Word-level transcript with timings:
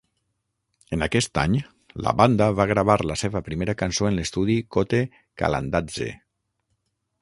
En 0.95 1.05
aquest 1.07 1.37
any, 1.41 1.57
la 2.07 2.15
banda 2.23 2.47
va 2.61 2.67
gravar 2.73 2.97
la 3.13 3.19
seva 3.25 3.43
primera 3.51 3.77
cançó 3.85 4.11
en 4.11 4.19
l'estudi 4.21 4.59
"kote 4.77 5.07
kalandadze". 5.45 6.13